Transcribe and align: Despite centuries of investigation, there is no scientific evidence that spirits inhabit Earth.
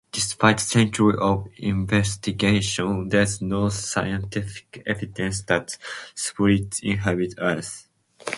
Despite 0.11 0.59
centuries 0.59 1.19
of 1.21 1.47
investigation, 1.57 3.07
there 3.09 3.21
is 3.21 3.39
no 3.39 3.69
scientific 3.69 4.81
evidence 4.87 5.43
that 5.43 5.77
spirits 6.15 6.79
inhabit 6.79 7.35
Earth. 7.37 7.87